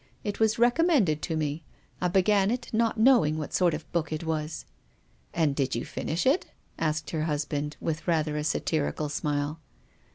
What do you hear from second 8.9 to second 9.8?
smile.